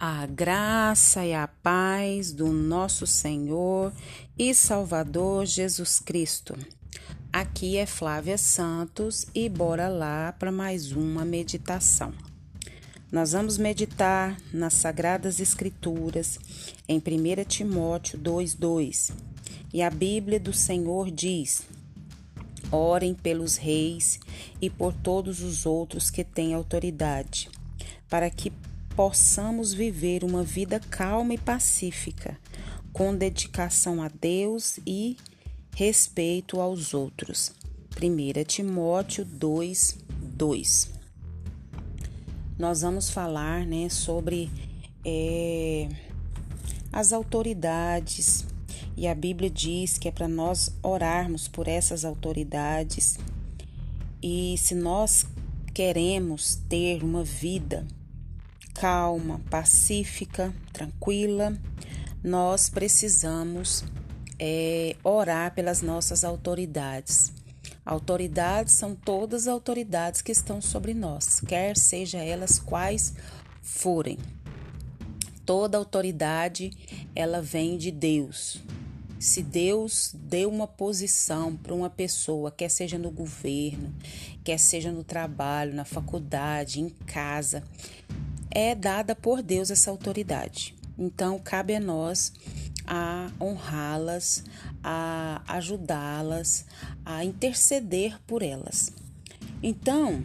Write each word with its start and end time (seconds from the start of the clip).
A 0.00 0.26
graça 0.26 1.26
e 1.26 1.34
a 1.34 1.48
paz 1.48 2.30
do 2.30 2.52
nosso 2.52 3.04
Senhor 3.04 3.92
e 4.38 4.54
Salvador 4.54 5.44
Jesus 5.44 5.98
Cristo. 5.98 6.56
Aqui 7.32 7.76
é 7.76 7.84
Flávia 7.84 8.38
Santos 8.38 9.26
e 9.34 9.48
bora 9.48 9.88
lá 9.88 10.32
para 10.38 10.52
mais 10.52 10.92
uma 10.92 11.24
meditação. 11.24 12.14
Nós 13.10 13.32
vamos 13.32 13.58
meditar 13.58 14.36
nas 14.52 14.74
Sagradas 14.74 15.40
Escrituras 15.40 16.38
em 16.88 16.98
1 16.98 17.44
Timóteo 17.48 18.20
2,2 18.20 19.10
e 19.74 19.82
a 19.82 19.90
Bíblia 19.90 20.38
do 20.38 20.52
Senhor 20.52 21.10
diz: 21.10 21.62
Orem 22.70 23.14
pelos 23.14 23.56
reis 23.56 24.20
e 24.60 24.70
por 24.70 24.92
todos 24.92 25.42
os 25.42 25.66
outros 25.66 26.08
que 26.08 26.22
têm 26.22 26.54
autoridade, 26.54 27.50
para 28.08 28.30
que 28.30 28.52
possamos 28.98 29.72
viver 29.72 30.24
uma 30.24 30.42
vida 30.42 30.80
calma 30.80 31.32
e 31.32 31.38
pacífica, 31.38 32.36
com 32.92 33.14
dedicação 33.14 34.02
a 34.02 34.08
Deus 34.08 34.80
e 34.84 35.16
respeito 35.72 36.60
aos 36.60 36.92
outros. 36.94 37.52
1 37.96 38.42
Timóteo 38.42 39.24
2, 39.24 39.98
2. 40.34 40.90
Nós 42.58 42.80
vamos 42.80 43.08
falar 43.08 43.64
né, 43.64 43.88
sobre 43.88 44.50
é, 45.04 45.88
as 46.92 47.12
autoridades, 47.12 48.44
e 48.96 49.06
a 49.06 49.14
Bíblia 49.14 49.48
diz 49.48 49.96
que 49.96 50.08
é 50.08 50.10
para 50.10 50.26
nós 50.26 50.72
orarmos 50.82 51.46
por 51.46 51.68
essas 51.68 52.04
autoridades. 52.04 53.16
E 54.20 54.56
se 54.58 54.74
nós 54.74 55.24
queremos 55.72 56.56
ter 56.68 57.04
uma 57.04 57.22
vida 57.22 57.86
calma, 58.80 59.40
pacífica, 59.50 60.54
tranquila, 60.72 61.56
nós 62.22 62.68
precisamos 62.68 63.84
é, 64.38 64.94
orar 65.02 65.52
pelas 65.52 65.82
nossas 65.82 66.22
autoridades. 66.24 67.32
Autoridades 67.84 68.74
são 68.74 68.94
todas 68.94 69.42
as 69.42 69.48
autoridades 69.48 70.22
que 70.22 70.30
estão 70.30 70.60
sobre 70.60 70.94
nós, 70.94 71.40
quer 71.40 71.76
seja 71.76 72.18
elas 72.18 72.58
quais 72.58 73.14
forem. 73.60 74.16
Toda 75.44 75.78
autoridade 75.78 76.70
ela 77.16 77.42
vem 77.42 77.76
de 77.78 77.90
Deus. 77.90 78.62
Se 79.18 79.42
Deus 79.42 80.14
deu 80.14 80.48
uma 80.48 80.68
posição 80.68 81.56
para 81.56 81.74
uma 81.74 81.90
pessoa, 81.90 82.52
quer 82.52 82.68
seja 82.68 82.96
no 82.96 83.10
governo, 83.10 83.92
quer 84.44 84.58
seja 84.58 84.92
no 84.92 85.02
trabalho, 85.02 85.74
na 85.74 85.84
faculdade, 85.84 86.80
em 86.80 86.88
casa, 86.88 87.64
é 88.50 88.74
dada 88.74 89.14
por 89.14 89.42
Deus 89.42 89.70
essa 89.70 89.90
autoridade. 89.90 90.74
Então, 90.98 91.38
cabe 91.38 91.74
a 91.74 91.80
nós 91.80 92.32
a 92.88 93.30
honrá-las, 93.38 94.42
a 94.82 95.42
ajudá-las, 95.46 96.64
a 97.04 97.22
interceder 97.24 98.18
por 98.26 98.42
elas. 98.42 98.92
Então, 99.62 100.22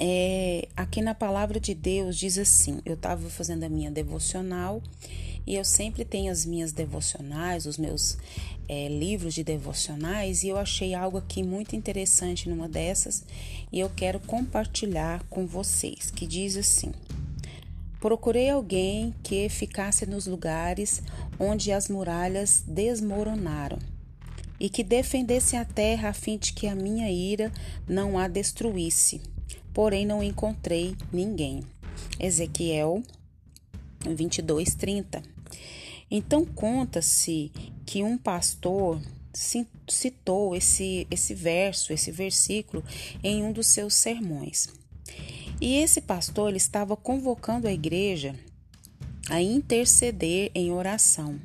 é, 0.00 0.68
aqui 0.76 1.02
na 1.02 1.14
palavra 1.14 1.58
de 1.58 1.74
Deus 1.74 2.16
diz 2.16 2.38
assim: 2.38 2.80
eu 2.84 2.94
estava 2.94 3.28
fazendo 3.28 3.64
a 3.64 3.68
minha 3.68 3.90
devocional 3.90 4.82
e 5.46 5.54
eu 5.54 5.64
sempre 5.64 6.04
tenho 6.04 6.32
as 6.32 6.44
minhas 6.44 6.72
devocionais, 6.72 7.66
os 7.66 7.76
meus 7.76 8.16
é, 8.68 8.88
livros 8.88 9.34
de 9.34 9.44
devocionais, 9.44 10.42
e 10.42 10.48
eu 10.48 10.56
achei 10.56 10.94
algo 10.94 11.18
aqui 11.18 11.42
muito 11.42 11.76
interessante 11.76 12.48
numa 12.48 12.68
dessas 12.68 13.24
e 13.70 13.80
eu 13.80 13.90
quero 13.90 14.20
compartilhar 14.20 15.22
com 15.28 15.46
vocês, 15.46 16.10
que 16.10 16.26
diz 16.26 16.56
assim: 16.56 16.92
Procurei 18.00 18.50
alguém 18.50 19.14
que 19.22 19.48
ficasse 19.48 20.06
nos 20.06 20.26
lugares 20.26 21.02
onde 21.38 21.72
as 21.72 21.88
muralhas 21.88 22.62
desmoronaram 22.66 23.78
e 24.60 24.68
que 24.68 24.84
defendesse 24.84 25.56
a 25.56 25.64
terra 25.64 26.10
a 26.10 26.12
fim 26.12 26.38
de 26.38 26.52
que 26.52 26.66
a 26.66 26.74
minha 26.74 27.10
ira 27.10 27.52
não 27.88 28.18
a 28.18 28.28
destruísse. 28.28 29.20
Porém, 29.72 30.06
não 30.06 30.22
encontrei 30.22 30.96
ninguém. 31.12 31.64
Ezequiel 32.20 33.02
22, 34.06 34.74
30. 34.74 35.33
Então 36.16 36.44
conta-se 36.44 37.50
que 37.84 38.04
um 38.04 38.16
pastor 38.16 39.02
citou 39.88 40.54
esse, 40.54 41.08
esse 41.10 41.34
verso, 41.34 41.92
esse 41.92 42.12
versículo 42.12 42.84
em 43.20 43.42
um 43.42 43.50
dos 43.50 43.66
seus 43.66 43.94
sermões. 43.94 44.68
E 45.60 45.74
esse 45.74 46.00
pastor 46.00 46.50
ele 46.50 46.58
estava 46.58 46.96
convocando 46.96 47.66
a 47.66 47.72
igreja 47.72 48.36
a 49.28 49.42
interceder 49.42 50.52
em 50.54 50.70
oração. 50.70 51.40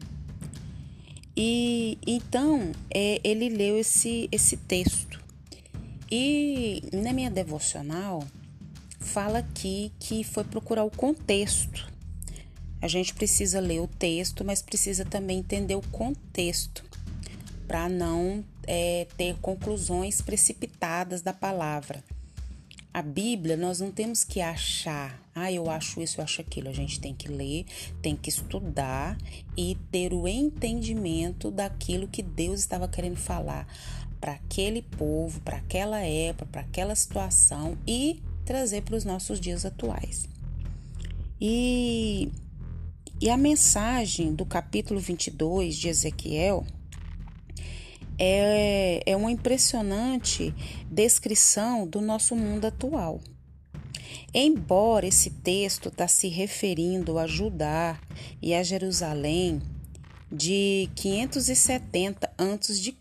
E 1.35 1.97
então 2.05 2.71
é, 2.93 3.19
ele 3.23 3.49
leu 3.49 3.75
esse, 3.75 4.29
esse 4.31 4.55
texto. 4.55 5.19
E 6.11 6.83
na 6.93 7.11
minha 7.11 7.31
devocional 7.31 8.23
fala 8.99 9.39
aqui 9.39 9.91
que 9.99 10.23
foi 10.23 10.43
procurar 10.43 10.83
o 10.83 10.91
contexto 10.91 11.89
a 12.81 12.87
gente 12.87 13.13
precisa 13.13 13.59
ler 13.59 13.81
o 13.81 13.87
texto, 13.87 14.43
mas 14.45 14.61
precisa 14.61 15.03
também 15.03 15.39
entender 15.39 15.75
o 15.75 15.81
contexto 15.81 16.83
para 17.67 17.87
não 17.89 18.43
é, 18.65 19.07
ter 19.17 19.35
conclusões 19.41 20.21
precipitadas 20.21 21.21
da 21.21 21.33
palavra. 21.33 22.03
A 22.91 23.03
Bíblia, 23.03 23.55
nós 23.55 23.79
não 23.79 23.91
temos 23.91 24.23
que 24.23 24.41
achar, 24.41 25.21
ah, 25.35 25.51
eu 25.51 25.69
acho 25.69 26.01
isso, 26.01 26.19
eu 26.19 26.23
acho 26.23 26.41
aquilo. 26.41 26.69
A 26.69 26.73
gente 26.73 26.99
tem 26.99 27.13
que 27.13 27.27
ler, 27.27 27.65
tem 28.01 28.15
que 28.15 28.29
estudar 28.29 29.15
e 29.55 29.77
ter 29.91 30.11
o 30.11 30.27
entendimento 30.27 31.51
daquilo 31.51 32.07
que 32.07 32.23
Deus 32.23 32.61
estava 32.61 32.87
querendo 32.87 33.17
falar 33.17 33.67
para 34.19 34.33
aquele 34.33 34.81
povo, 34.81 35.39
para 35.41 35.57
aquela 35.57 36.01
época, 36.01 36.47
para 36.51 36.61
aquela 36.61 36.95
situação 36.95 37.77
e 37.85 38.21
trazer 38.43 38.81
para 38.81 38.95
os 38.95 39.05
nossos 39.05 39.39
dias 39.39 39.65
atuais. 39.65 40.27
E 41.39 42.31
e 43.21 43.29
a 43.29 43.35
mensagem 43.35 44.33
do 44.33 44.45
capítulo 44.45 44.99
22 44.99 45.75
de 45.75 45.89
Ezequiel 45.89 46.65
é, 48.17 49.01
é 49.05 49.15
uma 49.15 49.31
impressionante 49.31 50.53
descrição 50.89 51.85
do 51.85 51.99
nosso 51.99 52.35
mundo 52.35 52.65
atual. 52.65 53.19
Embora 54.33 55.05
esse 55.05 55.31
texto 55.31 55.89
está 55.89 56.07
se 56.07 56.29
referindo 56.29 57.17
a 57.17 57.27
Judá 57.27 57.99
e 58.41 58.53
a 58.53 58.63
Jerusalém 58.63 59.61
de 60.31 60.89
570 60.95 62.31
a.C., 62.37 62.95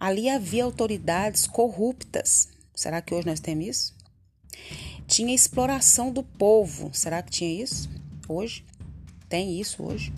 ali 0.00 0.28
havia 0.28 0.64
autoridades 0.64 1.46
corruptas. 1.46 2.48
Será 2.74 3.00
que 3.00 3.14
hoje 3.14 3.26
nós 3.26 3.40
temos 3.40 3.66
isso? 3.66 3.94
Tinha 5.06 5.34
exploração 5.34 6.10
do 6.10 6.22
povo. 6.22 6.90
Será 6.92 7.22
que 7.22 7.30
tinha 7.30 7.62
isso? 7.62 7.88
Hoje? 8.28 8.64
Tem 9.28 9.60
isso 9.60 9.82
hoje? 9.82 10.12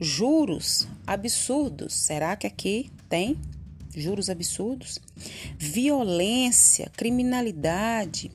Juros 0.00 0.88
absurdos. 1.06 1.94
Será 1.94 2.36
que 2.36 2.46
aqui 2.46 2.90
tem 3.08 3.38
juros 3.94 4.28
absurdos? 4.28 4.98
Violência, 5.56 6.90
criminalidade, 6.96 8.30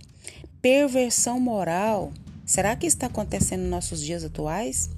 perversão 0.62 1.40
moral. 1.40 2.14
Será 2.46 2.76
que 2.76 2.88
está 2.88 3.08
acontecendo 3.08 3.62
nos 3.62 3.70
nossos 3.70 4.02
dias 4.02 4.24
atuais? 4.24 4.90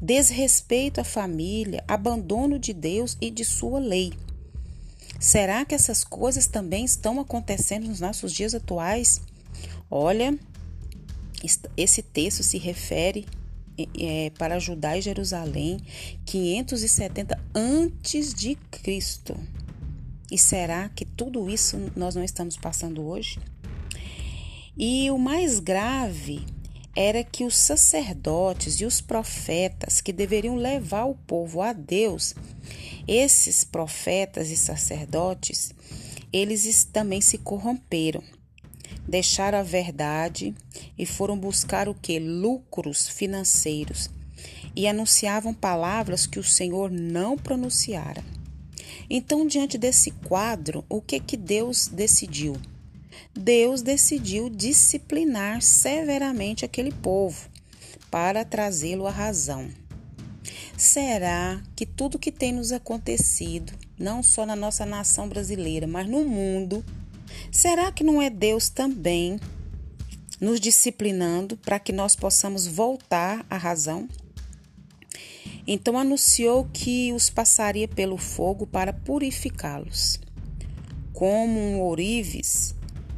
Desrespeito 0.00 1.00
à 1.00 1.04
família, 1.04 1.82
abandono 1.88 2.58
de 2.58 2.72
Deus 2.72 3.16
e 3.20 3.30
de 3.30 3.44
sua 3.44 3.78
lei. 3.78 4.12
Será 5.18 5.64
que 5.64 5.74
essas 5.74 6.04
coisas 6.04 6.46
também 6.46 6.84
estão 6.84 7.18
acontecendo 7.18 7.86
nos 7.88 8.00
nossos 8.00 8.32
dias 8.32 8.54
atuais? 8.54 9.20
Olha, 9.90 10.38
esse 11.76 12.02
texto 12.02 12.42
se 12.42 12.58
refere 12.58 13.26
é, 13.98 14.30
para 14.38 14.58
Judá 14.58 14.96
e 14.96 15.02
Jerusalém 15.02 15.78
570 16.24 17.38
antes 17.54 18.32
de 18.34 18.56
Cristo. 18.70 19.36
E 20.30 20.38
será 20.38 20.88
que 20.88 21.04
tudo 21.04 21.48
isso 21.48 21.92
nós 21.94 22.14
não 22.14 22.24
estamos 22.24 22.56
passando 22.56 23.06
hoje? 23.06 23.38
E 24.76 25.10
o 25.10 25.18
mais 25.18 25.58
grave 25.60 26.44
era 26.94 27.22
que 27.22 27.44
os 27.44 27.54
sacerdotes 27.54 28.80
e 28.80 28.86
os 28.86 29.00
profetas 29.00 30.00
que 30.00 30.12
deveriam 30.12 30.56
levar 30.56 31.04
o 31.04 31.14
povo 31.14 31.60
a 31.60 31.72
Deus, 31.72 32.34
esses 33.06 33.62
profetas 33.62 34.50
e 34.50 34.56
sacerdotes, 34.56 35.72
eles 36.32 36.84
também 36.84 37.20
se 37.20 37.38
corromperam 37.38 38.22
deixaram 39.08 39.58
a 39.58 39.62
verdade 39.62 40.54
e 40.98 41.06
foram 41.06 41.38
buscar 41.38 41.88
o 41.88 41.94
que? 41.94 42.18
Lucros 42.18 43.08
financeiros 43.08 44.10
e 44.74 44.86
anunciavam 44.86 45.54
palavras 45.54 46.26
que 46.26 46.38
o 46.38 46.44
Senhor 46.44 46.90
não 46.90 47.36
pronunciara. 47.38 48.22
Então, 49.08 49.46
diante 49.46 49.78
desse 49.78 50.10
quadro, 50.10 50.84
o 50.88 51.00
que 51.00 51.18
que 51.18 51.36
Deus 51.36 51.86
decidiu? 51.88 52.56
Deus 53.34 53.80
decidiu 53.80 54.50
disciplinar 54.50 55.62
severamente 55.62 56.64
aquele 56.64 56.92
povo 56.92 57.48
para 58.10 58.44
trazê-lo 58.44 59.06
à 59.06 59.10
razão. 59.10 59.68
Será 60.76 61.62
que 61.74 61.86
tudo 61.86 62.18
que 62.18 62.30
tem 62.30 62.52
nos 62.52 62.70
acontecido, 62.70 63.72
não 63.98 64.22
só 64.22 64.44
na 64.44 64.54
nossa 64.54 64.84
nação 64.84 65.26
brasileira, 65.28 65.86
mas 65.86 66.06
no 66.06 66.24
mundo, 66.24 66.84
será 67.50 67.90
que 67.90 68.04
não 68.04 68.20
é 68.20 68.30
Deus 68.30 68.68
também 68.68 69.38
nos 70.40 70.60
disciplinando 70.60 71.56
para 71.56 71.78
que 71.78 71.92
nós 71.92 72.14
possamos 72.14 72.66
voltar 72.66 73.44
à 73.48 73.56
razão? 73.56 74.08
Então 75.66 75.98
anunciou 75.98 76.68
que 76.72 77.12
os 77.12 77.28
passaria 77.28 77.88
pelo 77.88 78.16
fogo 78.16 78.66
para 78.66 78.92
purificá-los. 78.92 80.20
Como 81.12 81.58
um 81.58 81.80
ourives 81.80 82.74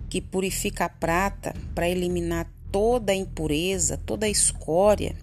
que 0.09 0.21
purifica 0.21 0.87
a 0.87 0.89
prata 0.89 1.55
para 1.75 1.89
eliminar 1.89 2.51
toda 2.73 3.13
a 3.13 3.17
impureza, 3.17 3.99
toda 3.99 4.27
a 4.27 4.31
escória. 4.31 5.17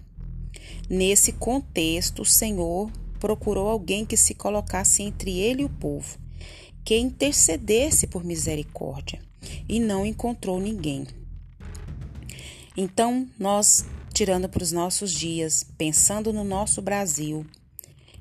Nesse 0.88 1.32
contexto, 1.32 2.22
o 2.22 2.24
Senhor 2.24 2.90
procurou 3.18 3.68
alguém 3.68 4.04
que 4.04 4.16
se 4.16 4.34
colocasse 4.34 5.02
entre 5.02 5.38
ele 5.38 5.62
e 5.62 5.64
o 5.64 5.68
povo, 5.68 6.18
que 6.86 6.96
intercedesse 6.96 8.06
por 8.06 8.22
misericórdia, 8.22 9.20
e 9.68 9.80
não 9.80 10.06
encontrou 10.06 10.60
ninguém. 10.60 11.04
Então, 12.76 13.28
nós 13.36 13.84
tirando 14.14 14.48
para 14.48 14.62
os 14.62 14.70
nossos 14.70 15.10
dias, 15.12 15.66
pensando 15.76 16.32
no 16.32 16.44
nosso 16.44 16.80
Brasil, 16.80 17.44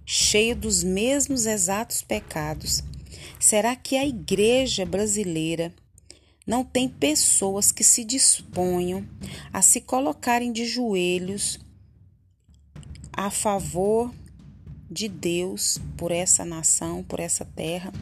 cheio 0.04 0.56
dos 0.56 0.84
mesmos 0.84 1.46
exatos 1.46 2.02
pecados, 2.02 2.84
será 3.40 3.76
que 3.76 3.98
a 3.98 4.06
igreja 4.06 4.84
brasileira 4.84 5.72
não 6.46 6.64
tem 6.64 6.90
pessoas 6.90 7.72
que 7.72 7.84
se 7.84 8.04
disponham 8.04 9.08
a 9.54 9.62
se 9.62 9.80
colocarem 9.80 10.52
de 10.52 10.66
joelhos 10.66 11.60
a 13.14 13.30
favor 13.30 14.12
de 14.90 15.08
Deus 15.08 15.78
por 15.96 16.12
essa 16.12 16.44
nação, 16.44 17.04
por 17.04 17.20
essa 17.20 17.46
terra? 17.46 17.94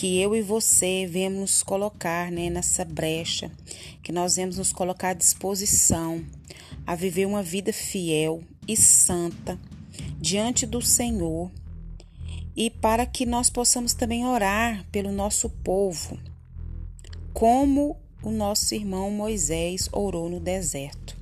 Que 0.00 0.18
eu 0.18 0.34
e 0.34 0.40
você 0.40 1.06
vemos 1.06 1.38
nos 1.38 1.62
colocar 1.62 2.32
né, 2.32 2.48
nessa 2.48 2.86
brecha, 2.86 3.50
que 4.02 4.10
nós 4.10 4.36
vemos 4.36 4.56
nos 4.56 4.72
colocar 4.72 5.10
à 5.10 5.12
disposição 5.12 6.24
a 6.86 6.94
viver 6.94 7.26
uma 7.26 7.42
vida 7.42 7.70
fiel 7.70 8.42
e 8.66 8.78
santa 8.78 9.58
diante 10.18 10.64
do 10.64 10.80
Senhor 10.80 11.50
e 12.56 12.70
para 12.70 13.04
que 13.04 13.26
nós 13.26 13.50
possamos 13.50 13.92
também 13.92 14.24
orar 14.24 14.86
pelo 14.90 15.12
nosso 15.12 15.50
povo, 15.50 16.18
como 17.34 17.94
o 18.22 18.30
nosso 18.30 18.74
irmão 18.74 19.10
Moisés 19.10 19.86
orou 19.92 20.30
no 20.30 20.40
deserto, 20.40 21.14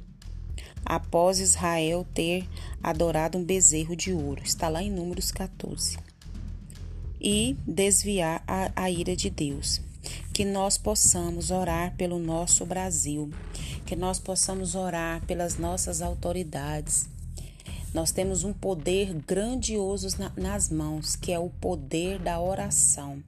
após 0.84 1.40
Israel 1.40 2.06
ter 2.14 2.48
adorado 2.80 3.38
um 3.38 3.44
bezerro 3.44 3.96
de 3.96 4.12
ouro. 4.12 4.40
Está 4.44 4.68
lá 4.68 4.80
em 4.80 4.88
Números 4.92 5.32
14 5.32 6.07
e 7.20 7.56
desviar 7.66 8.42
a, 8.46 8.70
a 8.74 8.90
ira 8.90 9.16
de 9.16 9.30
Deus. 9.30 9.80
Que 10.32 10.44
nós 10.44 10.78
possamos 10.78 11.50
orar 11.50 11.94
pelo 11.96 12.18
nosso 12.18 12.64
Brasil, 12.64 13.30
que 13.84 13.96
nós 13.96 14.18
possamos 14.18 14.74
orar 14.74 15.24
pelas 15.26 15.58
nossas 15.58 16.00
autoridades. 16.00 17.08
Nós 17.92 18.10
temos 18.10 18.44
um 18.44 18.52
poder 18.52 19.14
grandioso 19.26 20.08
na, 20.18 20.30
nas 20.36 20.68
mãos, 20.68 21.16
que 21.16 21.32
é 21.32 21.38
o 21.38 21.48
poder 21.48 22.18
da 22.18 22.38
oração. 22.38 23.22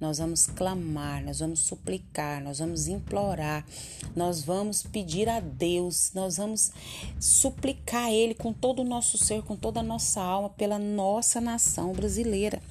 Nós 0.00 0.18
vamos 0.18 0.46
clamar, 0.46 1.24
nós 1.24 1.40
vamos 1.40 1.60
suplicar, 1.60 2.40
nós 2.40 2.60
vamos 2.60 2.86
implorar, 2.86 3.66
nós 4.14 4.40
vamos 4.40 4.84
pedir 4.84 5.28
a 5.28 5.40
Deus, 5.40 6.12
nós 6.14 6.36
vamos 6.36 6.70
suplicar 7.18 8.04
a 8.04 8.12
Ele 8.12 8.34
com 8.34 8.52
todo 8.52 8.82
o 8.82 8.84
nosso 8.84 9.18
ser, 9.18 9.42
com 9.42 9.56
toda 9.56 9.80
a 9.80 9.82
nossa 9.82 10.22
alma, 10.22 10.48
pela 10.50 10.78
nossa 10.78 11.40
nação 11.40 11.92
brasileira. 11.92 12.62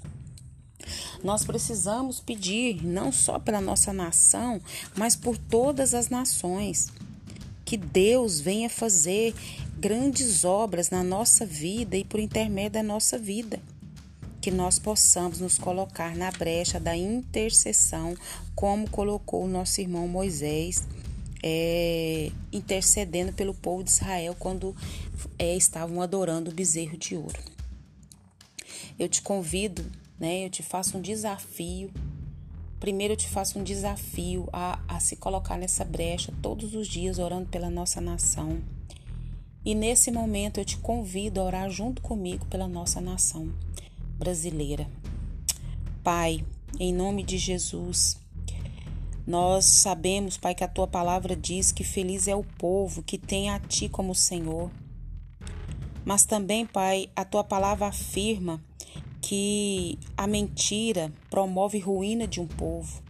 Nós 1.24 1.46
precisamos 1.46 2.20
pedir 2.20 2.86
não 2.86 3.12
só 3.12 3.40
pela 3.40 3.62
nossa 3.62 3.94
nação, 3.94 4.60
mas 4.96 5.16
por 5.16 5.38
todas 5.38 5.94
as 5.94 6.10
nações. 6.10 6.92
Que 7.64 7.78
Deus 7.78 8.42
venha 8.42 8.70
fazer 8.70 9.34
grandes 9.78 10.44
obras 10.44 10.90
na 10.90 11.02
nossa 11.02 11.46
vida 11.46 11.96
e 11.96 12.04
por 12.04 12.20
intermédio 12.20 12.72
da 12.72 12.84
nossa 12.84 13.18
vida. 13.18 13.60
Que 14.42 14.52
nós 14.52 14.78
possamos 14.78 15.40
nos 15.40 15.58
colocar 15.58 16.14
na 16.14 16.30
brecha 16.30 16.78
da 16.78 16.96
intercessão, 16.96 18.16
como 18.54 18.90
colocou 18.90 19.46
o 19.46 19.48
nosso 19.48 19.80
irmão 19.80 20.06
Moisés, 20.10 20.84
é, 21.42 22.32
intercedendo 22.52 23.32
pelo 23.32 23.54
povo 23.54 23.82
de 23.82 23.92
Israel 23.92 24.36
quando 24.38 24.76
é, 25.40 25.56
estavam 25.56 26.02
adorando 26.02 26.52
o 26.52 26.54
bezerro 26.54 26.98
de 26.98 27.16
ouro. 27.16 27.40
Eu 29.00 29.08
te 29.08 29.22
convido 29.22 29.86
né? 30.20 30.46
Eu 30.46 30.50
te 30.50 30.64
faço 30.64 30.98
um 30.98 31.02
desafio. 31.02 31.92
Primeiro 32.80 33.14
eu 33.14 33.18
te 33.18 33.30
faço 33.30 33.60
um 33.60 33.64
desafio 33.64 34.48
a, 34.52 34.80
a 34.88 35.00
se 35.00 35.16
colocar 35.16 35.58
nessa 35.58 35.86
brecha 35.86 36.34
todos 36.42 36.76
os 36.76 36.88
dias 36.88 37.20
orando 37.20 37.50
pela 37.50 37.70
nossa 37.70 38.02
nação. 38.02 38.62
E 39.66 39.74
nesse 39.74 40.12
momento 40.12 40.60
eu 40.60 40.66
te 40.66 40.78
convido 40.78 41.40
a 41.40 41.46
orar 41.46 41.70
junto 41.70 42.02
comigo 42.02 42.46
pela 42.48 42.68
nossa 42.68 43.00
nação 43.00 43.54
brasileira. 44.18 44.88
Pai, 46.04 46.44
em 46.80 46.94
nome 46.94 47.24
de 47.24 47.38
Jesus, 47.38 48.18
nós 49.26 49.64
sabemos, 49.64 50.36
Pai, 50.36 50.54
que 50.54 50.66
a 50.66 50.68
tua 50.68 50.86
palavra 50.86 51.34
diz 51.34 51.72
que 51.72 51.84
feliz 51.84 52.28
é 52.28 52.36
o 52.36 52.44
povo 52.44 53.02
que 53.02 53.18
tem 53.18 53.50
a 53.50 53.60
ti 53.60 53.88
como 53.88 54.14
Senhor. 54.14 54.70
Mas 56.04 56.26
também, 56.26 56.66
Pai, 56.66 57.10
a 57.16 57.24
tua 57.24 57.44
palavra 57.44 57.88
afirma 57.88 58.62
que 59.24 59.98
a 60.18 60.28
mentira 60.28 61.10
promove 61.30 61.80
ruína 61.80 62.28
de 62.28 62.42
um 62.42 62.46
povo. 62.46 63.02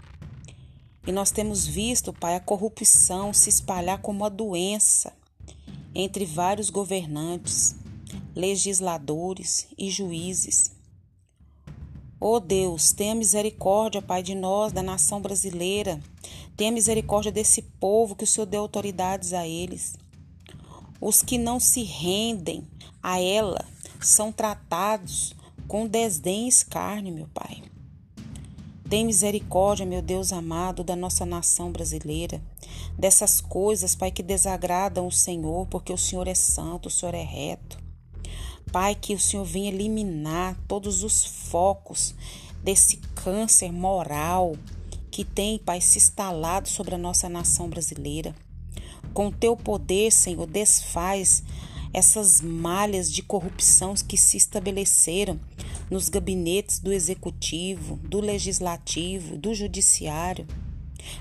E 1.07 1.12
nós 1.12 1.31
temos 1.31 1.65
visto, 1.65 2.13
Pai, 2.13 2.36
a 2.36 2.39
corrupção 2.39 3.33
se 3.33 3.50
espalhar 3.50 4.00
como 4.00 4.19
uma 4.19 4.30
doença 4.30 5.12
entre 5.94 6.24
vários 6.24 6.69
governantes, 6.69 7.75
legisladores 8.36 9.68
e 9.75 9.89
juízes. 9.89 10.71
Oh 12.19 12.39
Deus, 12.39 12.94
tenha 12.94 13.15
misericórdia, 13.15 14.01
Pai, 14.01 14.21
de 14.21 14.36
nós, 14.36 14.71
da 14.71 14.83
nação 14.83 15.19
brasileira. 15.19 16.00
Tenha 16.55 16.72
misericórdia 16.72 17.32
desse 17.32 17.63
povo 17.63 18.15
que 18.15 18.24
o 18.24 18.27
Senhor 18.27 18.46
deu 18.46 18.62
autoridades 18.62 19.34
a 19.34 19.48
eles. 19.48 19.96
Os 21.01 21.24
que 21.24 21.39
não 21.39 21.60
se 21.60 21.82
rendem 21.82 22.67
a 23.01 23.20
ela 23.20 23.65
são 24.00 24.32
tratados 24.32 25.36
com 25.67 25.88
desdém 25.88 26.46
e 26.46 26.50
escárnio, 26.50 27.13
meu 27.13 27.27
Pai. 27.34 27.63
Tem 28.89 29.05
misericórdia, 29.05 29.86
meu 29.86 30.01
Deus 30.01 30.32
amado, 30.32 30.84
da 30.84 30.96
nossa 30.96 31.25
nação 31.25 31.72
brasileira, 31.72 32.41
dessas 32.98 33.41
coisas, 33.41 33.96
Pai, 33.96 34.12
que 34.12 34.22
desagradam 34.22 35.08
o 35.08 35.12
Senhor, 35.12 35.65
porque 35.67 35.91
o 35.91 35.98
Senhor 35.98 36.27
é 36.27 36.36
santo, 36.36 36.88
o 36.88 36.91
Senhor 36.91 37.15
é 37.15 37.24
reto. 37.24 37.77
Pai, 38.72 38.96
que 38.96 39.13
o 39.13 39.20
Senhor 39.20 39.46
venha 39.46 39.70
eliminar 39.70 40.58
todos 40.67 41.03
os 41.03 41.25
focos 41.25 42.13
desse 42.63 42.98
câncer 43.15 43.72
moral 43.72 44.55
que 45.12 45.24
tem, 45.24 45.60
Pai, 45.60 45.79
se 45.79 46.00
instalado 46.00 46.67
sobre 46.67 46.96
a 46.96 46.98
nossa 46.98 47.29
nação 47.29 47.70
brasileira. 47.70 48.36
Com 49.13 49.32
teu 49.32 49.55
poder, 49.55 50.12
Senhor, 50.12 50.48
desfaz 50.48 51.43
essas 51.93 52.41
malhas 52.41 53.12
de 53.12 53.21
corrupção 53.21 53.93
que 53.93 54.17
se 54.17 54.35
estabeleceram 54.35 55.39
nos 55.89 56.09
gabinetes 56.09 56.79
do 56.79 56.91
executivo, 56.91 57.97
do 57.97 58.19
legislativo, 58.19 59.38
do 59.38 59.53
judiciário. 59.53 60.47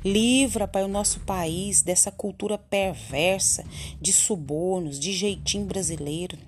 Livra, 0.05 0.67
Pai, 0.67 0.85
o 0.85 0.89
nosso 0.89 1.21
país 1.21 1.83
dessa 1.83 2.11
cultura 2.11 2.57
perversa 2.57 3.65
de 4.01 4.13
subornos, 4.13 4.99
de 4.99 5.13
jeitinho 5.13 5.67
brasileiro. 5.67 6.39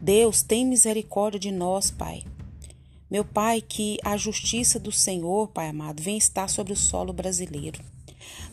Deus, 0.00 0.42
tem 0.42 0.66
misericórdia 0.66 1.38
de 1.38 1.52
nós, 1.52 1.90
Pai. 1.90 2.24
Meu 3.08 3.24
Pai, 3.24 3.60
que 3.60 3.98
a 4.04 4.16
justiça 4.16 4.80
do 4.80 4.90
Senhor, 4.90 5.48
Pai 5.48 5.68
amado, 5.68 6.02
venha 6.02 6.18
estar 6.18 6.48
sobre 6.48 6.72
o 6.72 6.76
solo 6.76 7.12
brasileiro. 7.12 7.80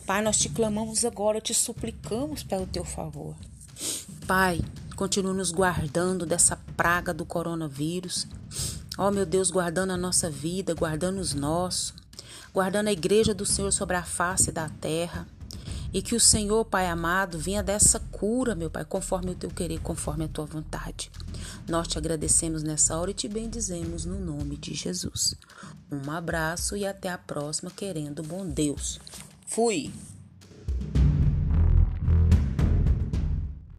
Pai, 0.06 0.22
nós 0.22 0.38
te 0.38 0.50
clamamos 0.50 1.06
agora, 1.06 1.42
te 1.42 1.54
suplicamos 1.54 2.44
pelo 2.44 2.68
teu 2.68 2.84
favor. 2.84 3.36
Pai, 4.30 4.62
continue 4.96 5.34
nos 5.34 5.50
guardando 5.50 6.24
dessa 6.24 6.56
praga 6.78 7.12
do 7.12 7.26
coronavírus. 7.26 8.28
Ó 8.96 9.08
oh, 9.08 9.12
meu 9.12 9.26
Deus, 9.26 9.50
guardando 9.50 9.90
a 9.90 9.98
nossa 9.98 10.30
vida, 10.30 10.76
guardando 10.76 11.18
os 11.18 11.34
nossos, 11.34 11.96
guardando 12.54 12.90
a 12.90 12.92
igreja 12.92 13.34
do 13.34 13.44
Senhor 13.44 13.72
sobre 13.72 13.96
a 13.96 14.04
face 14.04 14.52
da 14.52 14.70
terra. 14.70 15.28
E 15.92 16.00
que 16.00 16.14
o 16.14 16.20
Senhor, 16.20 16.64
Pai 16.66 16.86
amado, 16.86 17.40
venha 17.40 17.64
dessa 17.64 18.00
cura, 18.00 18.54
meu 18.54 18.70
Pai, 18.70 18.86
conforme 18.86 19.32
o 19.32 19.36
teu 19.36 19.50
querer, 19.50 19.80
conforme 19.80 20.26
a 20.26 20.28
tua 20.28 20.46
vontade. 20.46 21.10
Nós 21.68 21.88
te 21.88 21.98
agradecemos 21.98 22.62
nessa 22.62 22.96
hora 23.00 23.10
e 23.10 23.16
te 23.16 23.28
bendizemos 23.28 24.06
no 24.06 24.20
nome 24.20 24.58
de 24.58 24.76
Jesus. 24.76 25.34
Um 25.92 26.12
abraço 26.12 26.78
e 26.78 26.86
até 26.86 27.10
a 27.10 27.18
próxima, 27.18 27.72
querendo 27.72 28.22
bom 28.22 28.46
Deus. 28.46 29.00
Fui! 29.48 29.92